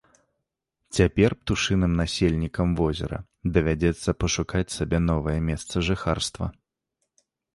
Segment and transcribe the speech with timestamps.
[0.99, 3.19] Цяпер птушыным насельнікам возера
[3.57, 6.45] давядзецца пашукаць сабе новае месца жыхарства.